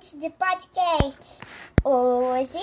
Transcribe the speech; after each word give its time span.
ouvintes 0.00 0.18
de 0.18 0.30
podcast! 0.30 1.38
Hoje 1.84 2.58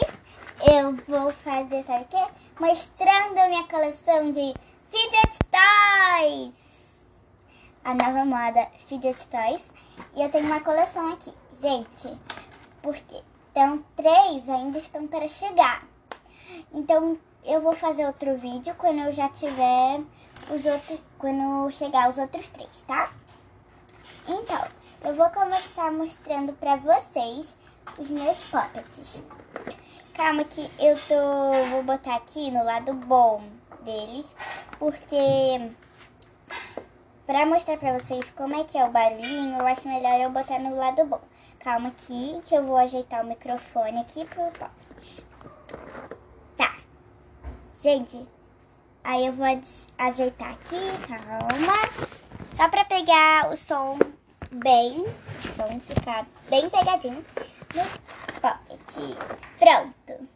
eu 0.65 0.95
vou 1.07 1.31
fazer, 1.31 1.83
sabe 1.83 2.05
o 2.05 2.07
quê? 2.07 2.33
Mostrando 2.59 3.37
a 3.37 3.47
minha 3.47 3.63
coleção 3.67 4.31
de 4.31 4.55
Fidget 4.89 5.37
Toys! 5.51 6.91
A 7.83 7.93
nova 7.93 8.25
moda 8.25 8.67
Fidget 8.87 9.27
Toys. 9.27 9.71
E 10.15 10.23
eu 10.23 10.31
tenho 10.31 10.47
uma 10.47 10.61
coleção 10.61 11.13
aqui, 11.13 11.31
gente, 11.61 12.17
porque 12.81 13.21
então 13.51 13.85
três 13.95 14.49
ainda 14.49 14.79
estão 14.79 15.07
para 15.07 15.27
chegar. 15.27 15.85
Então 16.73 17.19
eu 17.45 17.61
vou 17.61 17.75
fazer 17.75 18.07
outro 18.07 18.35
vídeo 18.37 18.73
quando 18.79 18.99
eu 18.99 19.13
já 19.13 19.29
tiver 19.29 20.01
os 20.49 20.65
outros, 20.65 20.99
quando 21.19 21.69
chegar 21.69 22.09
os 22.09 22.17
outros 22.17 22.49
três, 22.49 22.81
tá? 22.81 23.11
Então, 24.27 24.76
eu 25.03 25.15
vou 25.15 25.29
começar 25.29 25.91
mostrando 25.91 26.53
pra 26.53 26.75
vocês 26.75 27.55
os 27.97 28.09
meus 28.09 28.41
poppets. 28.49 29.23
Calma 30.13 30.43
que 30.43 30.61
eu 30.79 30.97
tô... 31.07 31.69
vou 31.69 31.83
botar 31.83 32.15
aqui 32.15 32.49
no 32.51 32.63
lado 32.63 32.93
bom 32.93 33.43
deles, 33.81 34.35
porque... 34.79 35.71
Pra 37.25 37.45
mostrar 37.45 37.77
pra 37.77 37.99
vocês 37.99 38.29
como 38.31 38.55
é 38.55 38.63
que 38.63 38.77
é 38.77 38.85
o 38.85 38.91
barulhinho, 38.91 39.59
eu 39.59 39.67
acho 39.67 39.87
melhor 39.87 40.19
eu 40.19 40.29
botar 40.29 40.59
no 40.59 40.75
lado 40.75 41.05
bom. 41.05 41.21
Calma 41.59 41.89
aqui, 41.89 42.41
que 42.45 42.55
eu 42.55 42.63
vou 42.65 42.77
ajeitar 42.77 43.23
o 43.23 43.27
microfone 43.27 43.99
aqui 43.99 44.25
pro 44.25 44.49
poppet. 44.51 45.25
Tá. 46.57 46.77
Gente, 47.81 48.25
aí 49.03 49.25
eu 49.25 49.33
vou 49.33 49.45
ajeitar 49.97 50.51
aqui, 50.51 50.79
calma. 51.07 52.17
Só 52.53 52.69
pra 52.69 52.85
pegar 52.85 53.51
o 53.51 53.57
som 53.57 53.99
bem, 54.51 55.05
vamos 55.55 55.83
ficar 55.83 56.25
bem 56.49 56.69
pegadinho 56.69 57.25
no 57.73 58.41
pocket. 58.41 59.17
Pronto. 59.59 60.27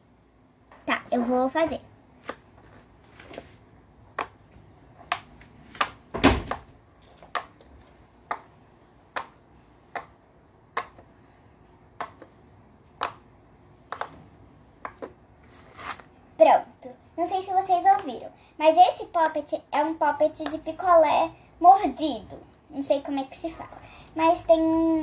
Tá, 0.85 1.04
eu 1.12 1.24
vou 1.24 1.49
fazer. 1.49 1.82
Pronto. 16.38 16.96
Não 17.16 17.28
sei 17.28 17.44
se 17.44 17.52
vocês 17.52 17.85
ouviram, 17.85 18.32
mas 18.57 18.76
esse 18.76 19.05
poppet 19.05 19.62
é 19.72 19.84
um 19.84 19.94
poppet 19.94 20.44
de 20.50 20.57
picolé 20.57 21.32
mordido. 21.60 22.40
Não 22.70 22.82
sei 22.82 23.02
como 23.02 23.20
é 23.20 23.24
que 23.26 23.38
se 23.38 23.52
fala 23.52 23.82
mas 24.15 24.43
tem 24.43 24.59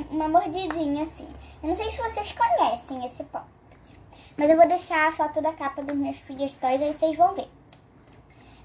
uma 0.09 0.27
mordidinha 0.27 1.03
assim. 1.03 1.27
Eu 1.61 1.69
não 1.69 1.75
sei 1.75 1.89
se 1.89 2.01
vocês 2.01 2.31
conhecem 2.31 3.05
esse 3.05 3.23
poppet, 3.25 3.99
mas 4.37 4.49
eu 4.49 4.57
vou 4.57 4.67
deixar 4.67 5.07
a 5.07 5.11
foto 5.11 5.41
da 5.41 5.53
capa 5.53 5.81
dos 5.81 5.95
meus 5.95 6.17
Fidget 6.17 6.57
Toys, 6.59 6.81
aí 6.81 6.93
vocês 6.93 7.17
vão 7.17 7.33
ver. 7.33 7.49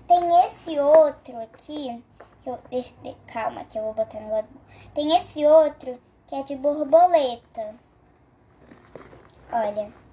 Tem 0.06 0.46
esse 0.46 0.78
outro 0.78 1.40
aqui, 1.40 2.02
que 2.42 2.50
eu, 2.50 2.58
deixa, 2.70 2.94
calma 3.26 3.64
que 3.64 3.78
eu 3.78 3.84
vou 3.84 3.94
botar 3.94 4.20
no 4.20 4.30
lado. 4.30 4.48
Tem 4.94 5.16
esse 5.16 5.44
outro 5.46 5.98
que 6.26 6.34
é 6.34 6.42
de 6.42 6.56
borboleta. 6.56 7.74
Olha. 9.50 10.03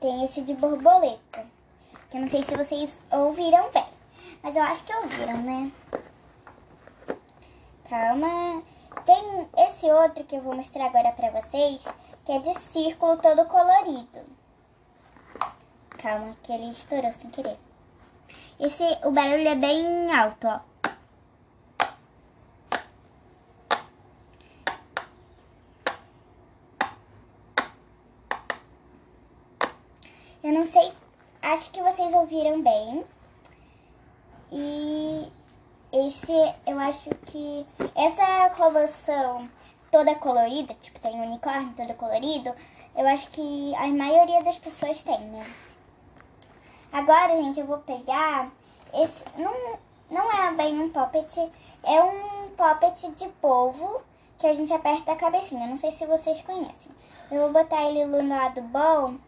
Tem 0.00 0.24
esse 0.24 0.42
de 0.42 0.54
borboleta. 0.54 1.46
Que 2.10 2.16
eu 2.16 2.20
não 2.20 2.28
sei 2.28 2.42
se 2.42 2.56
vocês 2.56 3.02
ouviram 3.10 3.70
bem. 3.70 3.86
Mas 4.42 4.56
eu 4.56 4.62
acho 4.62 4.84
que 4.84 4.94
ouviram, 4.94 5.38
né? 5.42 5.72
Calma. 7.88 8.62
Tem 9.04 9.48
esse 9.66 9.86
outro 9.90 10.24
que 10.24 10.36
eu 10.36 10.42
vou 10.42 10.54
mostrar 10.54 10.86
agora 10.86 11.12
pra 11.12 11.30
vocês, 11.30 11.86
que 12.24 12.32
é 12.32 12.38
de 12.38 12.54
círculo 12.58 13.16
todo 13.18 13.46
colorido. 13.46 14.20
Calma, 15.90 16.36
que 16.42 16.52
ele 16.52 16.70
estourou 16.70 17.12
sem 17.12 17.30
querer. 17.30 17.58
Esse, 18.60 18.84
o 19.04 19.10
barulho 19.10 19.48
é 19.48 19.54
bem 19.54 20.14
alto, 20.14 20.46
ó. 20.46 20.60
Eu 30.48 30.54
não 30.54 30.64
sei, 30.64 30.90
acho 31.42 31.70
que 31.70 31.82
vocês 31.82 32.10
ouviram 32.14 32.62
bem. 32.62 33.04
E 34.50 35.30
esse, 35.92 36.32
eu 36.66 36.78
acho 36.80 37.10
que 37.26 37.66
essa 37.94 38.48
coleção 38.56 39.46
toda 39.90 40.14
colorida, 40.14 40.72
tipo, 40.80 40.98
tem 41.00 41.20
unicórnio 41.20 41.74
todo 41.76 41.92
colorido, 41.96 42.54
eu 42.96 43.06
acho 43.08 43.28
que 43.28 43.74
a 43.74 43.88
maioria 43.88 44.42
das 44.42 44.56
pessoas 44.56 45.02
tem, 45.02 45.20
né? 45.20 45.46
Agora, 46.90 47.36
gente, 47.36 47.60
eu 47.60 47.66
vou 47.66 47.80
pegar 47.80 48.50
esse, 48.94 49.26
não, 49.36 49.78
não 50.10 50.32
é 50.32 50.54
bem 50.54 50.80
um 50.80 50.88
poppet, 50.88 51.52
é 51.82 52.02
um 52.02 52.48
poppet 52.56 53.10
de 53.10 53.28
polvo 53.42 54.00
que 54.38 54.46
a 54.46 54.54
gente 54.54 54.72
aperta 54.72 55.12
a 55.12 55.16
cabecinha, 55.16 55.66
não 55.66 55.76
sei 55.76 55.92
se 55.92 56.06
vocês 56.06 56.40
conhecem. 56.40 56.90
Eu 57.30 57.42
vou 57.42 57.52
botar 57.52 57.84
ele 57.84 58.06
no 58.06 58.26
lado 58.26 58.62
bom 58.62 59.18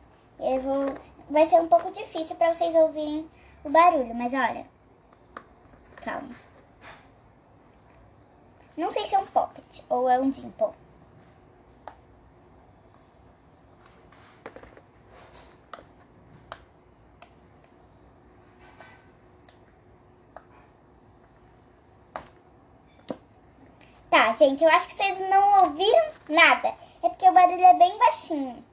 eu 0.40 0.60
vou... 0.62 0.94
Vai 1.30 1.46
ser 1.46 1.60
um 1.60 1.68
pouco 1.68 1.92
difícil 1.92 2.34
para 2.34 2.52
vocês 2.52 2.74
ouvirem 2.74 3.30
o 3.62 3.70
barulho, 3.70 4.12
mas 4.16 4.34
olha. 4.34 4.66
Calma. 6.02 6.34
Não 8.76 8.90
sei 8.90 9.06
se 9.06 9.14
é 9.14 9.18
um 9.20 9.26
poppet 9.26 9.84
ou 9.88 10.10
é 10.10 10.18
um 10.18 10.28
dimple. 10.28 10.72
Tá, 24.10 24.32
gente, 24.32 24.64
eu 24.64 24.70
acho 24.70 24.88
que 24.88 24.94
vocês 24.94 25.30
não 25.30 25.64
ouviram 25.64 26.10
nada. 26.28 26.74
É 27.04 27.08
porque 27.08 27.28
o 27.28 27.32
barulho 27.32 27.64
é 27.64 27.74
bem 27.74 27.96
baixinho. 27.98 28.69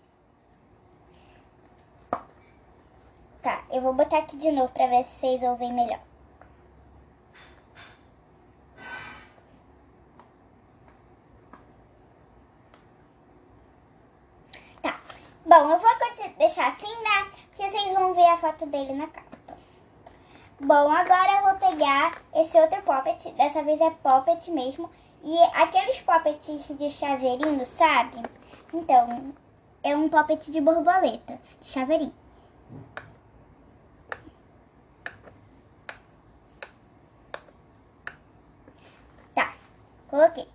Tá, 3.48 3.64
eu 3.72 3.80
vou 3.80 3.94
botar 3.94 4.18
aqui 4.18 4.36
de 4.36 4.52
novo 4.52 4.70
pra 4.74 4.88
ver 4.88 5.06
se 5.06 5.22
vocês 5.22 5.42
ouvem 5.42 5.72
melhor. 5.72 6.02
Tá, 14.82 15.00
bom, 15.46 15.72
eu 15.72 15.78
vou 15.78 15.90
deixar 16.38 16.68
assim, 16.68 16.94
né? 17.04 17.32
Porque 17.48 17.70
vocês 17.70 17.94
vão 17.94 18.14
ver 18.14 18.26
a 18.26 18.36
foto 18.36 18.66
dele 18.66 18.92
na 18.92 19.08
capa. 19.08 19.38
Bom, 20.60 20.92
agora 20.92 21.32
eu 21.38 21.44
vou 21.44 21.70
pegar 21.70 22.22
esse 22.36 22.60
outro 22.60 22.82
poppet, 22.82 23.32
dessa 23.32 23.64
vez 23.64 23.80
é 23.80 23.92
poppet 23.92 24.52
mesmo. 24.52 24.90
E 25.24 25.42
aqueles 25.54 26.02
poppets 26.02 26.78
de 26.78 26.90
chaveirinho, 26.90 27.66
sabe? 27.66 28.22
Então, 28.74 29.34
é 29.82 29.96
um 29.96 30.10
poppet 30.10 30.52
de 30.52 30.60
borboleta, 30.60 31.40
de 31.62 31.66
chaveirinho. 31.66 32.27
Coloquei. 40.18 40.48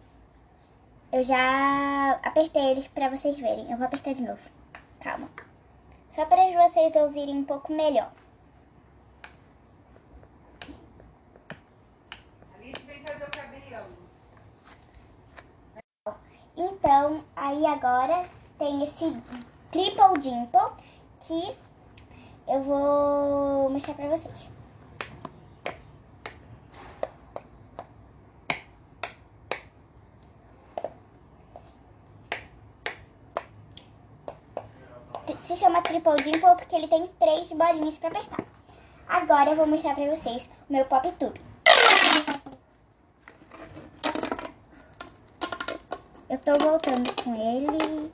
Eu 1.12 1.22
já 1.22 2.18
apertei 2.20 2.72
eles 2.72 2.88
pra 2.88 3.08
vocês 3.08 3.38
verem. 3.38 3.70
Eu 3.70 3.76
vou 3.76 3.86
apertar 3.86 4.12
de 4.12 4.20
novo. 4.20 4.40
Calma. 4.98 5.28
Só 6.16 6.26
para 6.26 6.42
vocês 6.66 6.92
ouvirem 6.96 7.36
um 7.36 7.44
pouco 7.44 7.72
melhor. 7.72 8.10
Então, 16.56 17.24
aí 17.36 17.64
agora 17.64 18.28
tem 18.58 18.82
esse 18.82 19.16
triple 19.70 20.18
dimple 20.18 20.72
que 21.20 21.56
eu 22.48 22.62
vou 22.64 23.70
mostrar 23.70 23.94
pra 23.94 24.08
vocês. 24.08 24.50
É 35.62 35.64
chama 35.64 35.80
Triple 35.80 36.16
Dimple 36.16 36.56
porque 36.56 36.74
ele 36.74 36.88
tem 36.88 37.06
três 37.20 37.48
bolinhas 37.52 37.96
para 37.96 38.08
apertar. 38.08 38.44
Agora 39.06 39.50
eu 39.50 39.54
vou 39.54 39.64
mostrar 39.64 39.94
para 39.94 40.10
vocês 40.10 40.50
o 40.68 40.72
meu 40.72 40.84
Pop 40.86 41.08
Tube. 41.12 41.40
Eu 46.28 46.38
tô 46.38 46.52
voltando 46.58 47.14
com 47.22 47.34
ele. 47.36 48.12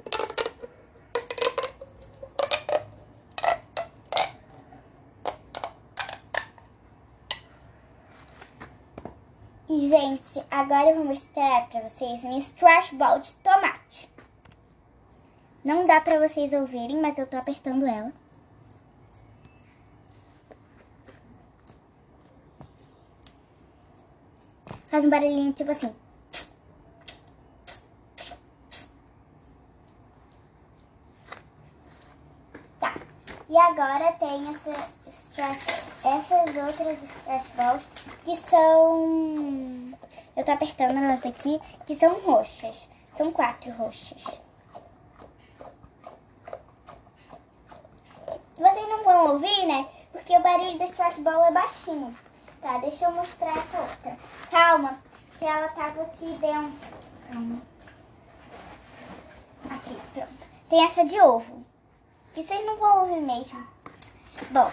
E, 9.70 9.88
gente, 9.88 10.44
agora 10.50 10.90
eu 10.90 10.96
vou 10.96 11.04
mostrar 11.06 11.66
pra 11.68 11.80
vocês 11.80 12.22
minhas 12.24 12.50
trash 12.50 12.90
balls 12.90 13.34
não 15.68 15.86
dá 15.86 16.00
pra 16.00 16.18
vocês 16.18 16.54
ouvirem, 16.54 16.98
mas 16.98 17.18
eu 17.18 17.26
tô 17.26 17.36
apertando 17.36 17.84
ela. 17.86 18.10
Faz 24.88 25.04
um 25.04 25.10
barulhinho 25.10 25.52
tipo 25.52 25.70
assim. 25.70 25.94
Tá. 32.80 32.94
E 33.50 33.58
agora 33.58 34.12
tem 34.12 34.48
essa 34.48 34.70
essas 36.02 36.56
outras 36.56 37.02
stretch 37.02 37.54
balls 37.56 37.84
que 38.24 38.34
são... 38.36 39.92
Eu 40.34 40.44
tô 40.46 40.50
apertando 40.50 40.96
elas 40.96 41.26
aqui, 41.26 41.60
que 41.84 41.94
são 41.94 42.18
roxas. 42.20 42.88
São 43.10 43.30
quatro 43.30 43.70
roxas. 43.72 44.47
Não 48.88 49.04
vão 49.04 49.32
ouvir, 49.34 49.66
né? 49.66 49.86
Porque 50.12 50.36
o 50.36 50.42
barulho 50.42 50.78
da 50.78 50.84
stretch 50.86 51.18
ball 51.18 51.44
é 51.44 51.52
baixinho. 51.52 52.16
Tá, 52.60 52.78
deixa 52.78 53.04
eu 53.04 53.12
mostrar 53.12 53.56
essa 53.56 53.80
outra. 53.80 54.18
Calma, 54.50 54.98
que 55.38 55.44
ela 55.44 55.68
tava 55.68 56.02
aqui 56.02 56.26
dentro. 56.38 56.72
Calma. 57.30 57.62
Aqui, 59.70 59.96
pronto. 60.12 60.46
Tem 60.68 60.84
essa 60.84 61.04
de 61.04 61.20
ovo. 61.20 61.64
Que 62.34 62.42
vocês 62.42 62.64
não 62.64 62.76
vão 62.78 63.00
ouvir 63.00 63.20
mesmo. 63.20 63.66
Bom, 64.50 64.70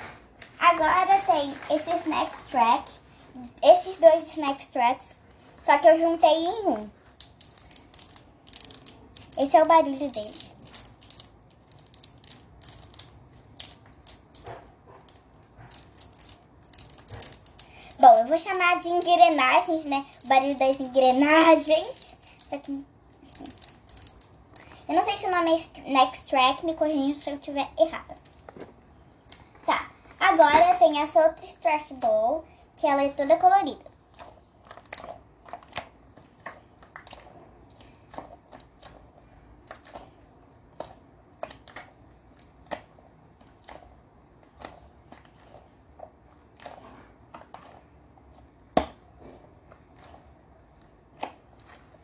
agora 0.60 1.22
tem 1.22 1.54
esse 1.70 1.90
snack 1.98 2.44
track. 2.48 2.92
Esses 3.62 3.98
dois 3.98 4.28
snack 4.30 4.68
tracks. 4.68 5.16
Só 5.62 5.78
que 5.78 5.88
eu 5.88 5.98
juntei 5.98 6.46
em 6.46 6.68
um. 6.68 6.90
Esse 9.38 9.58
é 9.58 9.64
o 9.64 9.66
barulho 9.66 10.10
deles. 10.10 10.56
Bom, 17.98 18.14
eu 18.26 18.30
vou 18.30 18.40
chamar 18.40 18.80
de 18.80 18.88
engrenagens, 18.88 19.86
né? 19.86 20.04
O 20.24 20.28
barulho 20.28 20.58
das 20.58 20.80
engrenagens. 20.80 22.18
Só 22.48 22.58
que, 22.58 22.84
assim. 23.24 23.46
Eu 24.88 24.96
não 24.96 25.04
sei 25.04 25.16
se 25.18 25.28
o 25.28 25.32
nome 25.32 25.52
é 25.52 25.92
Next 25.92 26.26
Track, 26.26 26.66
me 26.66 26.74
corrija 26.74 27.22
se 27.22 27.30
eu 27.30 27.36
estiver 27.36 27.68
errada. 27.78 28.18
Tá, 29.66 29.92
agora 30.20 30.76
tem 30.76 31.02
essa 31.02 31.20
outra 31.20 31.46
Trash 31.62 31.92
Ball, 31.92 32.44
que 32.76 32.88
ela 32.88 33.04
é 33.04 33.10
toda 33.10 33.38
colorida. 33.38 33.96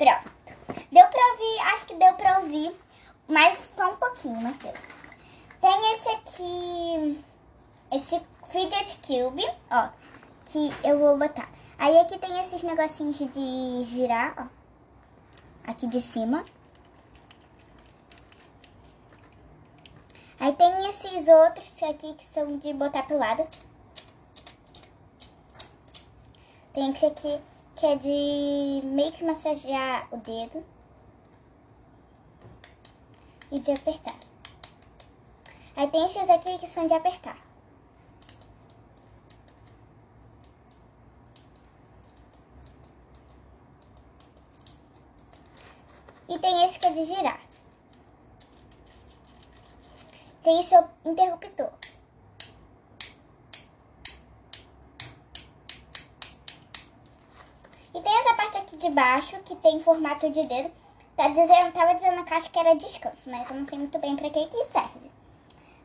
Pronto. 0.01 0.31
Deu 0.91 1.07
pra 1.07 1.27
ouvir, 1.33 1.59
acho 1.74 1.85
que 1.85 1.94
deu 1.94 2.13
pra 2.15 2.39
ouvir, 2.39 2.75
mas 3.31 3.57
só 3.75 3.89
um 3.89 3.95
pouquinho, 3.95 4.39
mas. 4.42 4.57
Tem 4.57 5.94
esse 5.94 6.10
aqui, 6.10 7.24
esse 7.92 8.22
fidget 8.50 8.98
cube, 8.98 9.48
ó, 9.69 9.89
que 10.45 10.72
eu 10.83 11.00
vou 11.00 11.18
botar. 11.18 11.50
Aí 11.78 11.98
aqui 11.98 12.18
tem 12.19 12.39
esses 12.42 12.62
negocinhos 12.62 13.18
de 13.18 13.83
girar, 13.83 14.33
ó, 14.38 15.72
aqui 15.72 15.88
de 15.88 16.01
cima. 16.01 16.44
Aí 20.39 20.54
tem 20.54 20.89
esses 20.89 21.27
outros 21.27 21.84
aqui 21.84 22.13
que 22.16 22.25
são 22.25 22.57
de 22.57 22.74
botar 22.74 23.04
pro 23.04 23.18
lado. 23.18 23.48
Tem 26.74 26.89
esse 26.89 27.06
aqui 27.06 27.39
que 27.75 27.86
é 27.86 27.95
de 27.95 28.88
meio 28.88 29.12
que 29.12 29.24
massagear 29.24 30.07
o 30.12 30.18
dedo 30.18 30.63
e 33.51 33.59
de 33.59 33.71
apertar. 33.71 34.15
Aí 35.75 35.88
tem 35.89 36.06
esses 36.06 36.30
aqui 36.30 36.57
que 36.57 36.68
são 36.68 36.88
de 36.88 36.94
apertar. 36.94 37.38
E 46.30 46.39
tem 46.39 46.63
esse 46.63 46.80
que 46.80 46.88
é 46.88 46.94
de 46.94 47.06
girar. 47.06 47.42
Tem 50.44 50.62
esse 50.62 50.75
interruptor. 51.06 51.71
E 57.94 58.01
tem 58.01 58.19
essa 58.19 58.33
parte 58.33 58.57
aqui 58.57 58.77
de 58.77 58.89
baixo, 58.89 59.38
que 59.44 59.56
tem 59.57 59.83
formato 59.83 60.30
de 60.31 60.48
dedo. 60.48 60.81
Tá 61.21 61.27
dizendo, 61.27 61.71
tava 61.71 61.94
dizendo 61.94 62.15
na 62.15 62.23
caixa 62.23 62.50
que 62.50 62.57
era 62.57 62.73
descanso, 62.73 63.29
mas 63.29 63.47
eu 63.47 63.56
não 63.56 63.65
sei 63.68 63.77
muito 63.77 64.00
bem 64.00 64.15
pra 64.15 64.27
que 64.31 64.44
que 64.47 64.65
serve. 64.65 65.12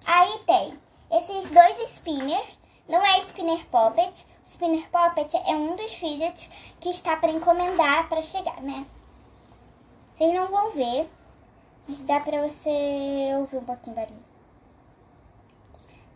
Aí 0.06 0.38
tem 0.46 0.80
esses 1.10 1.50
dois 1.50 1.76
spinners. 1.90 2.58
Não 2.88 3.04
é 3.04 3.18
spinner 3.18 3.66
poppet. 3.66 4.24
O 4.46 4.48
spinner 4.48 4.88
poppet 4.88 5.36
é 5.36 5.54
um 5.54 5.76
dos 5.76 5.92
fidgets 5.92 6.48
que 6.80 6.88
está 6.88 7.18
para 7.18 7.30
encomendar 7.30 8.08
para 8.08 8.22
chegar, 8.22 8.62
né? 8.62 8.86
Vocês 10.14 10.32
não 10.32 10.46
vão 10.46 10.70
ver, 10.70 11.06
mas 11.86 12.00
dá 12.04 12.18
pra 12.18 12.40
você 12.40 13.34
ouvir 13.38 13.58
um 13.58 13.64
pouquinho 13.66 13.94
barulho. 13.94 14.24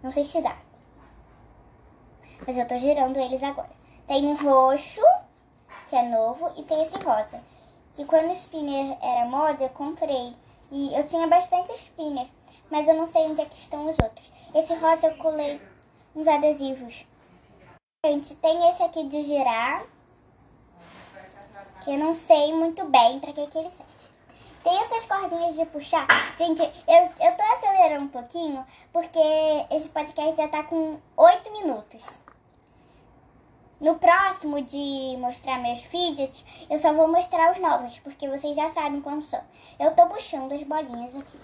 Não 0.02 0.10
sei 0.10 0.24
se 0.24 0.40
dá. 0.40 0.56
Mas 2.46 2.56
eu 2.56 2.66
tô 2.66 2.78
girando 2.78 3.18
eles 3.18 3.42
agora. 3.42 3.68
Tem 4.06 4.24
um 4.24 4.34
roxo 4.34 5.02
que 5.88 5.94
é 5.94 6.08
novo, 6.08 6.50
e 6.56 6.62
tem 6.62 6.80
esse 6.80 6.96
rosa. 7.04 7.49
Que 7.94 8.04
quando 8.04 8.30
o 8.30 8.32
spinner 8.32 8.96
era 9.00 9.26
moda, 9.26 9.64
eu 9.64 9.68
comprei. 9.70 10.34
E 10.70 10.94
eu 10.94 11.06
tinha 11.08 11.26
bastante 11.26 11.72
spinner, 11.72 12.28
mas 12.70 12.86
eu 12.86 12.94
não 12.94 13.06
sei 13.06 13.22
onde 13.22 13.40
é 13.40 13.44
que 13.44 13.58
estão 13.58 13.88
os 13.88 13.98
outros. 13.98 14.30
Esse 14.54 14.74
rosa 14.74 15.08
eu 15.08 15.16
colei 15.16 15.60
uns 16.14 16.28
adesivos. 16.28 17.04
Gente, 18.06 18.34
tem 18.36 18.68
esse 18.68 18.82
aqui 18.82 19.04
de 19.08 19.22
girar, 19.22 19.84
que 21.84 21.90
eu 21.90 21.98
não 21.98 22.14
sei 22.14 22.52
muito 22.54 22.84
bem 22.86 23.18
pra 23.20 23.32
que, 23.32 23.46
que 23.46 23.58
ele 23.58 23.70
serve. 23.70 23.90
Tem 24.62 24.78
essas 24.82 25.06
cordinhas 25.06 25.56
de 25.56 25.64
puxar. 25.66 26.06
Gente, 26.36 26.62
eu, 26.62 27.26
eu 27.26 27.36
tô 27.36 27.42
acelerando 27.42 28.04
um 28.04 28.08
pouquinho, 28.08 28.66
porque 28.92 29.18
esse 29.70 29.88
podcast 29.88 30.36
já 30.36 30.48
tá 30.48 30.62
com 30.62 30.98
8 31.16 31.52
minutos. 31.52 32.04
No 33.80 33.94
próximo 33.94 34.60
de 34.60 35.16
mostrar 35.18 35.58
meus 35.58 35.80
fidgets, 35.80 36.44
eu 36.68 36.78
só 36.78 36.92
vou 36.92 37.08
mostrar 37.08 37.50
os 37.50 37.58
novos, 37.58 37.98
porque 38.00 38.28
vocês 38.28 38.54
já 38.54 38.68
sabem 38.68 39.00
como 39.00 39.22
são. 39.22 39.40
Eu 39.78 39.94
tô 39.94 40.06
puxando 40.06 40.52
as 40.52 40.62
bolinhas 40.62 41.16
aqui. 41.16 41.38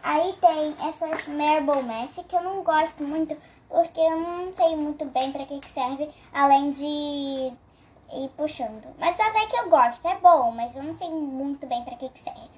Aí 0.00 0.32
tem 0.34 0.88
essas 0.88 1.26
Marble 1.26 1.82
Mesh, 1.82 2.24
que 2.28 2.36
eu 2.36 2.42
não 2.42 2.62
gosto 2.62 3.02
muito, 3.02 3.36
porque 3.68 3.98
eu 3.98 4.16
não 4.16 4.54
sei 4.54 4.76
muito 4.76 5.04
bem 5.06 5.32
para 5.32 5.44
que, 5.44 5.58
que 5.58 5.68
serve, 5.68 6.08
além 6.32 6.70
de 6.70 6.84
ir 6.84 8.28
puxando. 8.36 8.86
Mas 8.96 9.18
até 9.18 9.46
que 9.46 9.56
eu 9.56 9.68
gosto, 9.68 10.06
é 10.06 10.14
bom, 10.18 10.52
mas 10.52 10.76
eu 10.76 10.84
não 10.84 10.94
sei 10.94 11.10
muito 11.10 11.66
bem 11.66 11.82
para 11.82 11.96
que, 11.96 12.08
que 12.08 12.20
serve. 12.20 12.48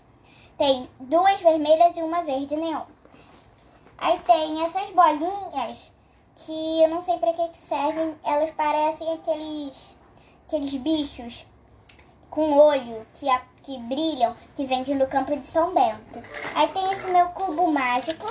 Tem 0.59 0.87
duas 1.01 1.41
vermelhas 1.41 1.97
e 1.97 2.03
uma 2.03 2.23
verde 2.23 2.57
neon. 2.57 2.85
Aí 3.97 4.19
tem 4.19 4.63
essas 4.67 4.91
bolinhas 4.91 5.93
que 6.39 6.83
eu 6.83 6.89
não 6.89 7.01
sei 7.01 7.19
para 7.19 7.33
que, 7.33 7.49
que 7.49 7.59
servem. 7.59 8.15
Elas 8.25 8.51
parecem 8.53 9.13
aqueles, 9.13 9.97
aqueles 10.47 10.75
bichos 10.75 11.45
com 12.31 12.57
olho 12.57 13.07
que, 13.15 13.29
a, 13.29 13.43
que 13.63 13.79
brilham, 13.79 14.35
que 14.55 14.65
vendem 14.65 14.95
no 14.95 15.07
campo 15.07 15.37
de 15.37 15.47
São 15.47 15.75
Bento. 15.75 16.23
Aí 16.55 16.69
tem 16.69 16.93
esse 16.93 17.07
meu 17.09 17.29
cubo 17.31 17.71
mágico. 17.71 18.27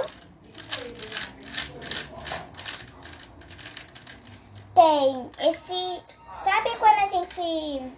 Tem 4.73 5.29
esse... 5.49 6.01
Sabe 6.43 6.77
quando 6.77 6.99
a 6.99 7.07
gente... 7.07 7.91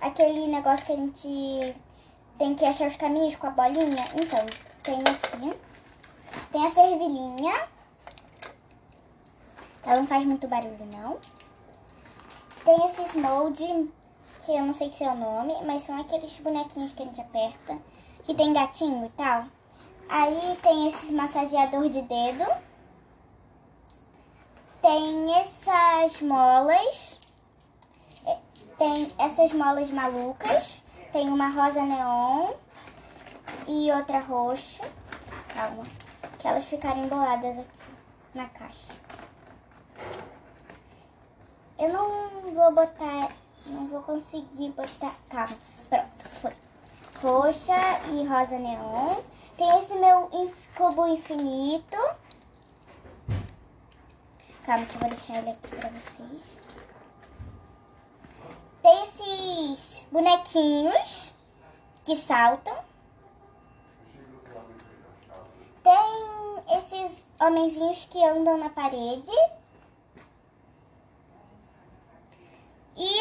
Aquele 0.00 0.46
negócio 0.48 0.84
que 0.84 0.92
a 0.92 0.96
gente 0.96 1.76
tem 2.36 2.54
que 2.54 2.64
achar 2.66 2.88
os 2.88 2.96
caminhos 2.96 3.36
com 3.36 3.46
a 3.46 3.50
bolinha? 3.50 4.04
Então, 4.14 4.44
tem 4.82 4.98
aqui. 4.98 5.58
Tem 6.52 6.66
a 6.66 6.70
servilhinha. 6.70 7.73
Ela 9.84 9.96
não 9.96 10.06
faz 10.06 10.24
muito 10.24 10.48
barulho, 10.48 10.86
não. 10.86 11.18
Tem 12.64 12.86
esses 12.86 13.14
molde, 13.14 13.90
que 14.40 14.52
eu 14.52 14.64
não 14.64 14.72
sei 14.72 14.90
se 14.90 15.04
é 15.04 15.10
o 15.10 15.14
nome, 15.14 15.54
mas 15.66 15.82
são 15.82 16.00
aqueles 16.00 16.38
bonequinhos 16.40 16.92
que 16.92 17.02
a 17.02 17.06
gente 17.06 17.20
aperta, 17.20 17.78
que 18.22 18.34
tem 18.34 18.52
gatinho 18.52 19.06
e 19.06 19.10
tal. 19.10 19.44
Aí 20.08 20.58
tem 20.62 20.88
esses 20.88 21.10
massageador 21.10 21.88
de 21.88 22.02
dedo. 22.02 22.44
Tem 24.80 25.34
essas 25.38 26.20
molas. 26.20 27.20
tem 28.78 29.12
essas 29.18 29.52
molas 29.52 29.90
malucas. 29.90 30.82
Tem 31.12 31.28
uma 31.28 31.48
rosa 31.48 31.82
neon 31.82 32.52
e 33.68 33.90
outra 33.92 34.20
roxa. 34.20 34.82
Calma. 35.48 35.84
Que 36.38 36.48
elas 36.48 36.64
ficaram 36.64 37.04
emboladas 37.04 37.58
aqui 37.58 37.78
na 38.34 38.46
caixa. 38.48 39.03
Eu 41.84 41.92
não 41.92 42.54
vou 42.54 42.72
botar. 42.72 43.30
Não 43.66 43.86
vou 43.88 44.02
conseguir 44.04 44.70
botar. 44.70 45.14
Calma. 45.28 45.58
Pronto, 45.90 46.28
foi. 46.40 46.52
Roxa 47.20 47.76
e 48.10 48.26
rosa 48.26 48.58
neon. 48.58 49.22
Tem 49.54 49.78
esse 49.78 49.94
meu 49.96 50.30
cubo 50.74 51.06
infinito. 51.08 51.98
Calma 54.64 54.86
que 54.86 54.94
eu 54.94 55.00
vou 55.00 55.08
deixar 55.10 55.38
ele 55.40 55.50
aqui 55.50 55.68
pra 55.76 55.90
vocês. 55.90 56.42
Tem 58.80 59.04
esses 59.04 60.06
bonequinhos 60.10 61.34
que 62.06 62.16
saltam. 62.16 62.78
Tem 65.82 66.78
esses 66.78 67.26
homenzinhos 67.38 68.06
que 68.06 68.24
andam 68.24 68.56
na 68.56 68.70
parede. 68.70 69.30
E, 72.96 73.20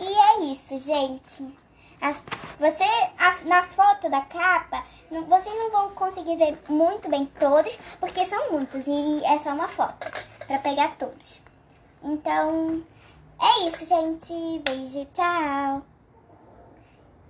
e 0.00 0.14
é 0.14 0.38
isso, 0.66 0.78
gente. 0.80 1.56
As, 2.00 2.22
você, 2.58 2.84
a, 3.18 3.36
na 3.44 3.62
foto 3.64 4.10
da 4.10 4.20
capa, 4.22 4.84
não, 5.10 5.24
vocês 5.24 5.54
não 5.54 5.70
vão 5.70 5.90
conseguir 5.90 6.36
ver 6.36 6.58
muito 6.68 7.08
bem 7.08 7.24
todos, 7.24 7.78
porque 7.98 8.26
são 8.26 8.52
muitos 8.52 8.86
e 8.86 9.24
é 9.24 9.38
só 9.38 9.50
uma 9.50 9.68
foto 9.68 10.06
para 10.46 10.58
pegar 10.58 10.96
todos. 10.98 11.40
Então, 12.02 12.82
é 13.40 13.68
isso, 13.68 13.86
gente. 13.86 14.62
Beijo, 14.64 15.06
tchau. 15.14 15.82